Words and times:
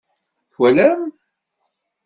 Twalam? 0.51 1.01